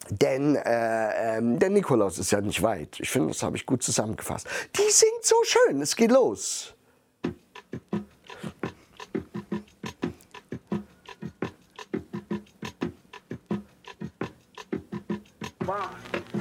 [0.09, 2.99] denn äh, ähm, der Nikolaus ist ja nicht weit.
[2.99, 4.47] Ich finde, das habe ich gut zusammengefasst.
[4.75, 5.81] Die singt so schön.
[5.81, 6.73] Es geht los.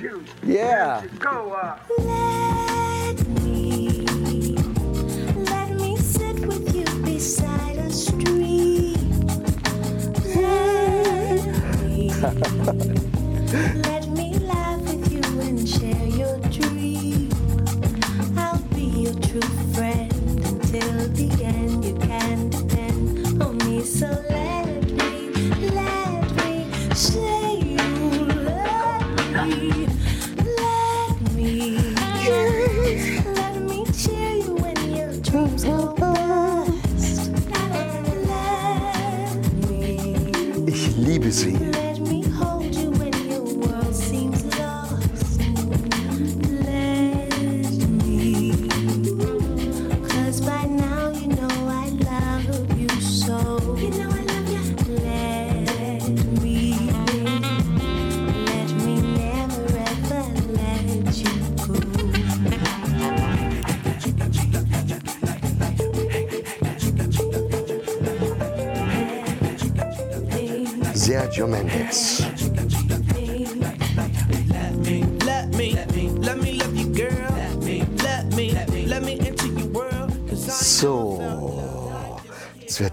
[0.00, 1.02] Two, Yeah.
[1.18, 1.86] go up.
[1.98, 4.06] Let me,
[5.36, 8.94] let me sit with you beside a stream.
[10.34, 11.44] Let
[11.82, 12.10] me,
[13.82, 13.99] let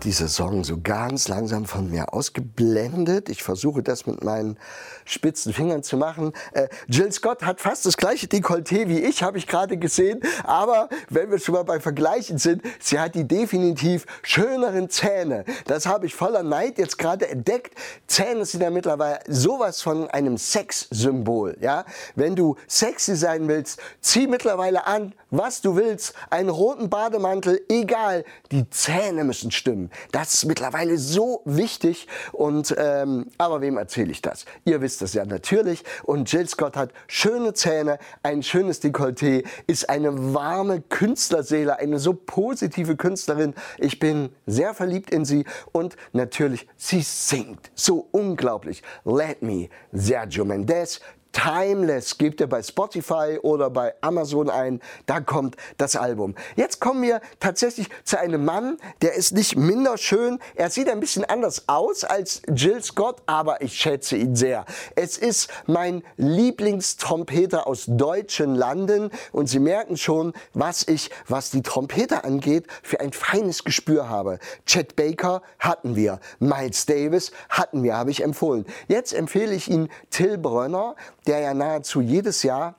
[0.07, 3.27] dieser Song so ganz langsam von mir ausgeblendet.
[3.27, 4.57] Ich versuche das mit meinen
[5.03, 6.31] spitzen Fingern zu machen.
[6.53, 10.21] Äh, Jill Scott hat fast das gleiche Dekolleté wie ich, habe ich gerade gesehen.
[10.45, 15.43] Aber wenn wir schon mal bei Vergleichen sind, sie hat die definitiv schöneren Zähne.
[15.65, 17.77] Das habe ich voller Neid jetzt gerade entdeckt.
[18.07, 21.57] Zähne sind ja mittlerweile sowas von einem Sexsymbol.
[21.59, 21.83] Ja?
[22.15, 26.13] Wenn du sexy sein willst, zieh mittlerweile an, was du willst.
[26.29, 28.23] Einen roten Bademantel, egal.
[28.51, 29.91] Die Zähne müssen stimmen.
[30.11, 32.07] Das ist mittlerweile so wichtig.
[32.31, 34.45] Und ähm, aber wem erzähle ich das?
[34.65, 35.83] Ihr wisst das ja natürlich.
[36.03, 42.13] Und Jill Scott hat schöne Zähne, ein schönes Dekolleté, ist eine warme Künstlerseele, eine so
[42.13, 43.53] positive Künstlerin.
[43.77, 48.83] Ich bin sehr verliebt in sie und natürlich, sie singt so unglaublich.
[49.05, 51.01] Let Me, Sergio Mendes,
[51.37, 56.33] Timeless gebt ihr bei Spotify oder bei Amazon ein, da kommt das Album.
[56.55, 60.39] Jetzt kommen wir tatsächlich zu einem Mann, der ist nicht minder schön.
[60.55, 64.65] Er sieht ein bisschen anders aus als Jill Scott, aber ich schätze ihn sehr.
[64.95, 71.61] Es ist mein Lieblingstrompeter aus deutschen Landen und Sie merken schon, was ich, was die
[71.61, 74.39] Trompete angeht, für ein feines Gespür habe.
[74.65, 78.65] Chet Baker hatten wir, Miles Davis hatten wir, habe ich empfohlen.
[78.87, 80.95] Jetzt empfehle ich Ihnen Till Brönner,
[81.27, 82.75] der ja nahezu jedes Jahr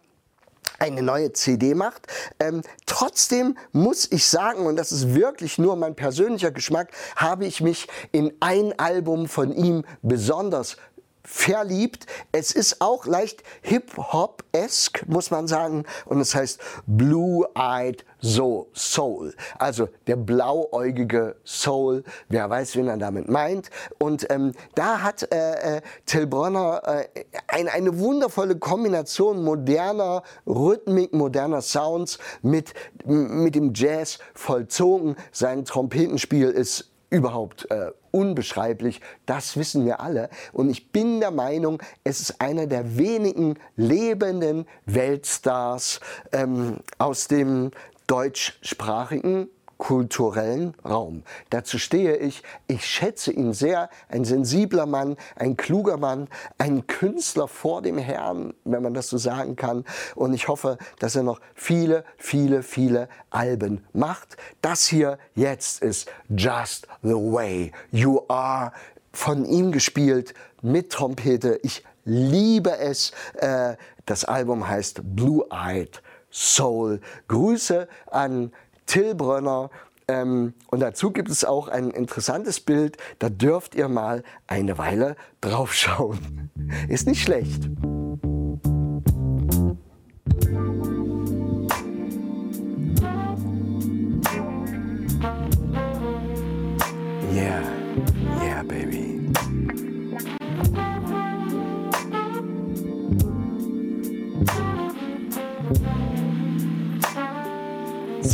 [0.79, 2.07] eine neue CD macht.
[2.39, 7.61] Ähm, trotzdem muss ich sagen, und das ist wirklich nur mein persönlicher Geschmack, habe ich
[7.61, 10.77] mich in ein Album von ihm besonders
[11.29, 12.07] verliebt.
[12.33, 15.85] Es ist auch leicht Hip-Hop-esque, muss man sagen.
[16.07, 19.35] Und es heißt Blue-Eyed Soul.
[19.59, 22.03] Also der blauäugige Soul.
[22.29, 23.71] Wer weiß, wen er damit meint.
[23.99, 31.13] Und ähm, da hat äh, äh, Till Bronner äh, ein, eine wundervolle Kombination moderner Rhythmik,
[31.13, 32.73] moderner Sounds mit,
[33.05, 35.17] mit dem Jazz vollzogen.
[35.31, 39.01] Sein Trompetenspiel ist überhaupt äh, unbeschreiblich.
[39.27, 40.31] Das wissen wir alle.
[40.53, 46.01] Und ich bin der Meinung, es ist einer der wenigen lebenden Weltstars
[46.33, 47.71] ähm, aus dem
[48.07, 49.49] deutschsprachigen
[49.79, 51.23] kulturellen Raum.
[51.51, 52.43] Dazu stehe ich.
[52.67, 53.89] Ich schätze ihn sehr.
[54.09, 59.17] Ein sensibler Mann, ein kluger Mann, ein Künstler vor dem Herrn, wenn man das so
[59.17, 59.85] sagen kann.
[60.15, 64.37] Und ich hoffe, dass er noch viele, viele, viele Alben macht.
[64.61, 68.73] Das hier jetzt ist Just the Way You Are
[69.13, 71.59] von ihm gespielt mit Trompete.
[71.63, 73.13] Ich liebe es.
[73.35, 73.77] Äh,
[74.07, 77.01] Das Album heißt Blue Eyed Soul.
[77.29, 78.53] Grüße an
[78.89, 79.71] Till Brönner.
[80.09, 82.97] Ähm, und dazu gibt es auch ein interessantes Bild.
[83.21, 86.51] Da dürft ihr mal eine Weile draufschauen.
[86.89, 87.69] Ist nicht schlecht.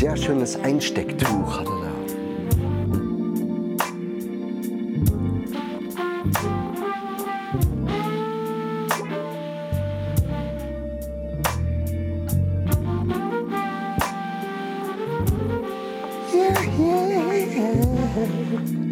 [0.05, 1.91] Sehr schönes Einstecktuch hat er da.
[18.67, 18.84] Yeah,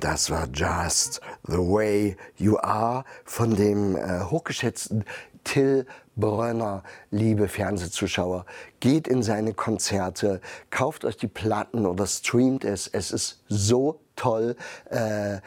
[0.00, 5.04] das war Just the Way You Are von dem äh, hochgeschätzten
[5.44, 5.86] Till
[6.16, 8.46] Brönner, liebe Fernsehzuschauer.
[8.80, 10.40] Geht in seine Konzerte,
[10.70, 12.86] kauft euch die Platten oder streamt es.
[12.86, 14.56] Es ist so toll,
[14.90, 15.38] äh,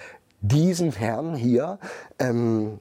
[0.42, 1.80] diesen Herrn hier
[2.20, 2.80] ähm,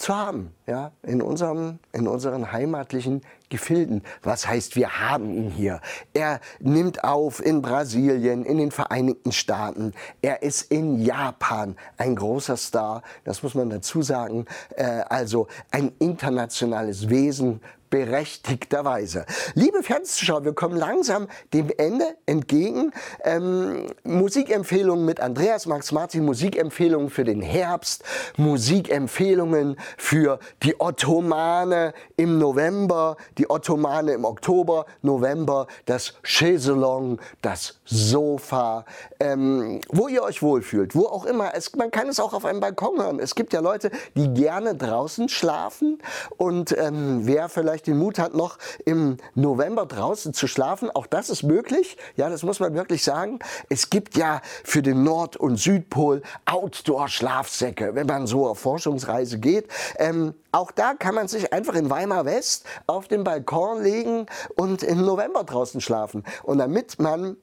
[0.00, 3.20] zu haben, ja, in, unserem, in unseren heimatlichen
[3.50, 4.02] Gefilden.
[4.22, 5.80] Was heißt, wir haben ihn hier?
[6.14, 9.92] Er nimmt auf in Brasilien, in den Vereinigten Staaten.
[10.22, 13.02] Er ist in Japan ein großer Star.
[13.24, 14.46] Das muss man dazu sagen.
[14.76, 17.60] Äh, also ein internationales Wesen,
[17.90, 19.26] berechtigterweise.
[19.54, 22.92] Liebe Fernsehzuschauer, wir kommen langsam dem Ende entgegen.
[23.24, 28.04] Ähm, Musikempfehlungen mit Andreas Max Martin, Musikempfehlungen für den Herbst,
[28.36, 38.84] Musikempfehlungen für die Ottomane im November, die Ottomane im Oktober, November, das Chaiselong, das Sofa,
[39.18, 41.54] ähm, wo ihr euch wohlfühlt, wo auch immer.
[41.54, 43.18] Es, man kann es auch auf einem Balkon hören.
[43.18, 45.98] Es gibt ja Leute, die gerne draußen schlafen
[46.36, 51.30] und ähm, wer vielleicht den Mut hat, noch im November draußen zu schlafen, auch das
[51.30, 51.96] ist möglich.
[52.16, 53.38] Ja, das muss man wirklich sagen.
[53.68, 59.68] Es gibt ja für den Nord- und Südpol Outdoor-Schlafsäcke, wenn man so auf Forschungsreise geht.
[59.98, 64.26] Ähm, auch da kann man sich einfach in Weimar West auf den Balkon legen
[64.56, 66.24] und im November draußen schlafen.
[66.42, 67.36] Und damit man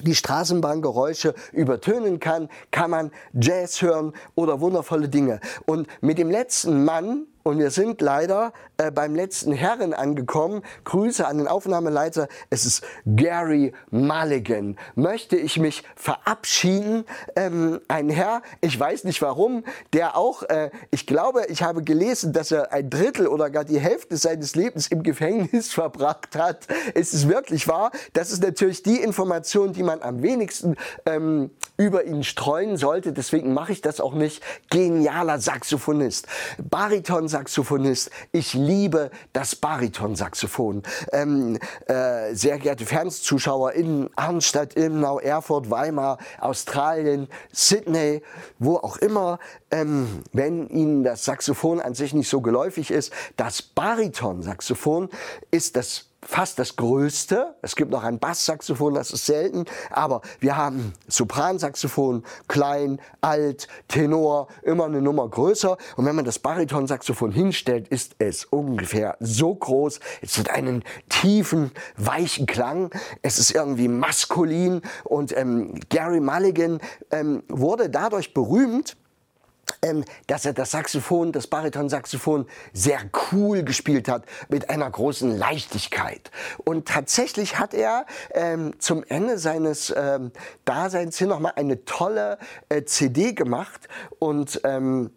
[0.00, 5.40] die Straßenbahngeräusche übertönen kann, kann man Jazz hören oder wundervolle Dinge.
[5.64, 10.62] Und mit dem letzten Mann, und wir sind leider äh, beim letzten Herren angekommen.
[10.82, 12.26] Grüße an den Aufnahmeleiter.
[12.50, 14.76] Es ist Gary Mulligan.
[14.96, 17.04] Möchte ich mich verabschieden.
[17.36, 22.32] Ähm, ein Herr, ich weiß nicht warum, der auch, äh, ich glaube, ich habe gelesen,
[22.32, 26.66] dass er ein Drittel oder gar die Hälfte seines Lebens im Gefängnis verbracht hat.
[26.94, 27.92] Es ist wirklich wahr.
[28.12, 30.74] Das ist natürlich die Information, die man am wenigsten
[31.04, 33.12] ähm, über ihn streuen sollte.
[33.12, 34.42] Deswegen mache ich das auch nicht.
[34.68, 36.26] Genialer Saxophonist.
[36.58, 38.10] Bariton Saxophonist.
[38.32, 40.82] Ich liebe das Baritonsaxophon.
[41.12, 48.22] Ähm, äh, sehr geehrte Fernsehzuschauer in Arnstadt, Ilmenau, Erfurt, Weimar, Australien, Sydney,
[48.58, 49.38] wo auch immer,
[49.70, 55.10] ähm, wenn Ihnen das Saxophon an sich nicht so geläufig ist, das Baritonsaxophon
[55.50, 57.54] ist das fast das größte.
[57.62, 64.48] Es gibt noch ein Basssaxophon, das ist selten, aber wir haben Sopransaxophon, klein, alt, Tenor,
[64.62, 65.76] immer eine Nummer größer.
[65.96, 70.00] Und wenn man das Baritonsaxophon hinstellt, ist es ungefähr so groß.
[70.20, 72.90] Es hat einen tiefen, weichen Klang.
[73.22, 78.96] Es ist irgendwie maskulin und ähm, Gary Mulligan ähm, wurde dadurch berühmt,
[79.86, 83.00] ähm, dass er das Saxophon, das Baritonsaxophon sehr
[83.32, 86.30] cool gespielt hat, mit einer großen Leichtigkeit.
[86.64, 90.32] Und tatsächlich hat er ähm, zum Ende seines ähm,
[90.64, 95.10] Daseins hier nochmal eine tolle äh, CD gemacht und ähm,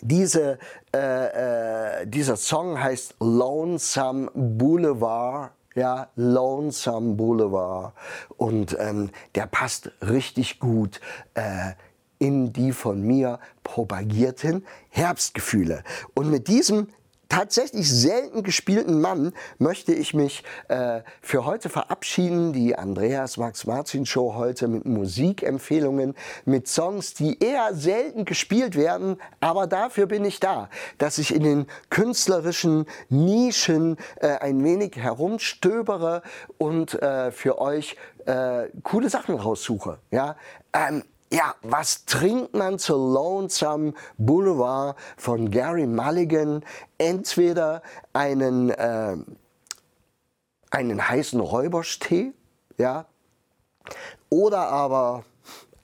[0.00, 0.58] diese,
[0.94, 7.92] äh, äh, dieser Song heißt Lonesome Boulevard ja, Lonesome Boulevard.
[8.36, 11.00] Und ähm, der passt richtig gut
[11.34, 11.72] äh,
[12.18, 15.84] in die von mir propagierten Herbstgefühle.
[16.14, 16.88] Und mit diesem
[17.28, 22.52] tatsächlich selten gespielten Mann möchte ich mich äh, für heute verabschieden.
[22.52, 26.14] Die Andreas Max Martin Show heute mit Musikempfehlungen,
[26.44, 31.42] mit Songs, die eher selten gespielt werden, aber dafür bin ich da, dass ich in
[31.42, 36.22] den künstlerischen Nischen äh, ein wenig herumstöbere
[36.56, 37.96] und äh, für euch
[38.26, 39.98] äh, coole Sachen raussuche.
[40.10, 40.36] Ja.
[40.72, 46.64] Ähm, ja, was trinkt man zur Lonesome Boulevard von Gary Mulligan?
[46.96, 49.16] Entweder einen, äh,
[50.70, 52.32] einen heißen Räuberstee,
[52.78, 53.06] ja,
[54.30, 55.24] oder aber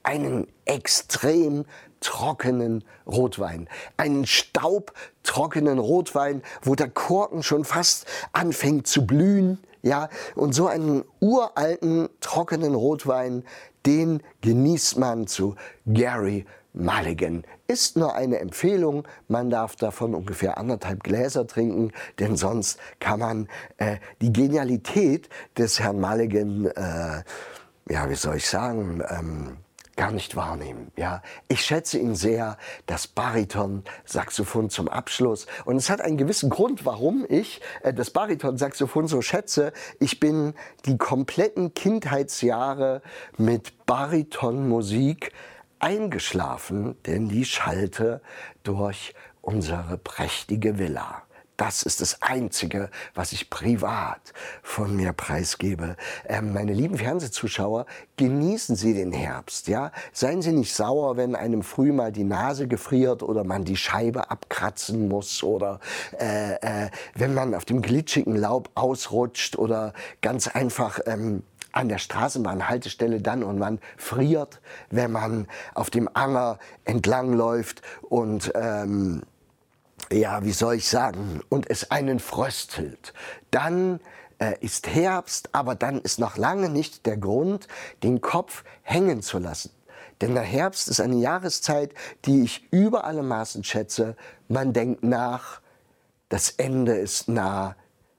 [0.03, 1.65] einen extrem
[1.99, 3.67] trockenen Rotwein.
[3.97, 9.59] Einen staubtrockenen Rotwein, wo der Korken schon fast anfängt zu blühen.
[9.81, 13.43] Ja, und so einen uralten, trockenen Rotwein,
[13.85, 15.55] den genießt man zu
[15.85, 17.43] Gary Mulligan.
[17.67, 23.47] Ist nur eine Empfehlung, man darf davon ungefähr anderthalb Gläser trinken, denn sonst kann man
[23.77, 27.23] äh, die Genialität des Herrn Mulligan, äh,
[27.89, 29.57] ja, wie soll ich sagen, ähm,
[29.95, 30.91] gar nicht wahrnehmen.
[30.97, 35.47] Ja, ich schätze ihn sehr, das Bariton-Saxophon zum Abschluss.
[35.63, 39.73] Und es hat einen gewissen Grund, warum ich äh, das Bariton-Saxophon so schätze.
[39.99, 40.53] Ich bin
[40.85, 43.01] die kompletten Kindheitsjahre
[43.37, 45.31] mit Baritonmusik
[45.79, 48.21] eingeschlafen, denn die schallte
[48.63, 51.24] durch unsere prächtige Villa.
[51.57, 55.95] Das ist das Einzige, was ich privat von mir preisgebe.
[56.27, 57.85] Ähm, meine lieben Fernsehzuschauer,
[58.17, 59.67] genießen Sie den Herbst.
[59.67, 59.91] Ja?
[60.11, 64.29] Seien Sie nicht sauer, wenn einem früh mal die Nase gefriert oder man die Scheibe
[64.29, 65.79] abkratzen muss oder
[66.19, 70.99] äh, äh, wenn man auf dem glitschigen Laub ausrutscht oder ganz einfach...
[71.05, 78.49] Ähm, an der Straßenbahnhaltestelle dann und man friert, wenn man auf dem Anger entlangläuft und
[78.55, 79.23] ähm,
[80.11, 83.13] ja, wie soll ich sagen, und es einen fröstelt,
[83.51, 83.99] dann
[84.39, 87.67] äh, ist Herbst, aber dann ist noch lange nicht der Grund,
[88.03, 89.71] den Kopf hängen zu lassen.
[90.21, 91.93] Denn der Herbst ist eine Jahreszeit,
[92.25, 94.15] die ich über alle Maßen schätze.
[94.47, 95.61] Man denkt nach,
[96.29, 97.75] das Ende ist nah,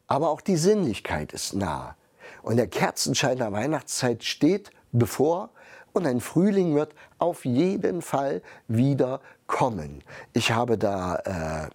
[0.07, 1.97] aber auch die Sinnlichkeit ist nah.
[2.43, 5.51] Und der Kerzenschein der Weihnachtszeit steht bevor
[5.93, 10.03] und ein Frühling wird auf jeden Fall wieder kommen.
[10.33, 11.71] Ich habe da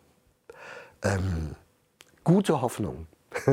[1.03, 1.55] äh, ähm,
[2.23, 3.07] gute Hoffnung.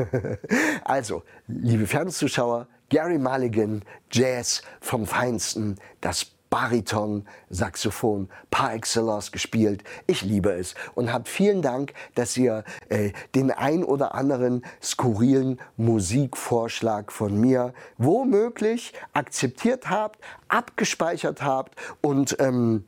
[0.83, 9.83] also, liebe Fernsehzuschauer, Gary Mulligan, Jazz vom Feinsten, das Bariton, Saxophon par excellence gespielt.
[10.07, 15.59] Ich liebe es und habt vielen Dank, dass ihr äh, den ein oder anderen skurrilen
[15.77, 22.85] Musikvorschlag von mir womöglich akzeptiert habt, abgespeichert habt und ähm,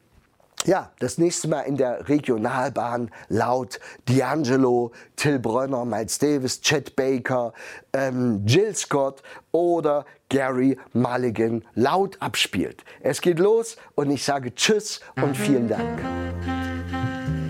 [0.66, 7.54] ja, das nächste Mal in der Regionalbahn laut D'Angelo, Till Brönner, Miles Davis, Chet Baker,
[7.94, 12.84] ähm, Jill Scott oder Gary Mulligan laut abspielt.
[13.02, 16.00] Es geht los und ich sage Tschüss und vielen Dank.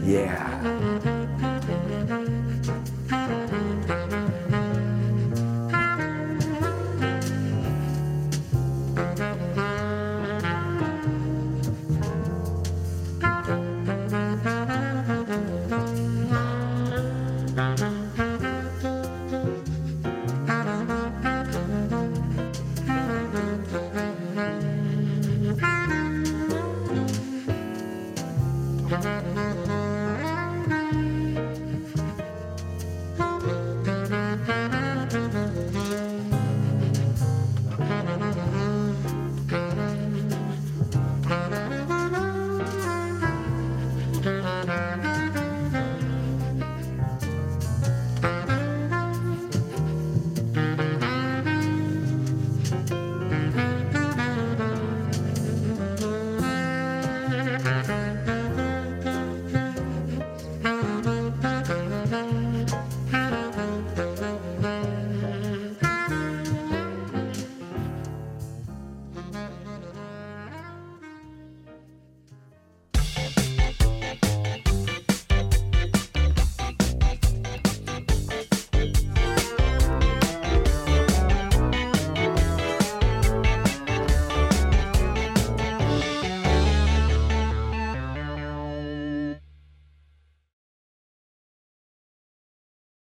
[0.03, 1.10] Yeah.